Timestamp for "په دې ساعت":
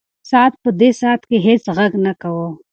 0.63-1.21